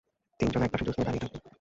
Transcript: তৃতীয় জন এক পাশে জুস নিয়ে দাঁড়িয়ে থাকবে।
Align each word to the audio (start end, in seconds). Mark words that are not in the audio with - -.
তৃতীয় 0.39 0.51
জন 0.53 0.61
এক 0.63 0.71
পাশে 0.71 0.85
জুস 0.85 0.95
নিয়ে 0.97 1.07
দাঁড়িয়ে 1.07 1.23
থাকবে। 1.23 1.37